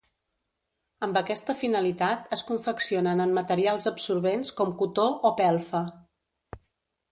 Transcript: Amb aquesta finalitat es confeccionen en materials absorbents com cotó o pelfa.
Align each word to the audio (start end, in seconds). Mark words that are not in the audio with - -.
Amb 1.07 1.19
aquesta 1.19 1.55
finalitat 1.63 2.33
es 2.37 2.43
confeccionen 2.47 3.23
en 3.27 3.35
materials 3.39 3.87
absorbents 3.93 4.53
com 4.61 4.75
cotó 4.83 5.05
o 5.31 5.35
pelfa. 5.45 5.87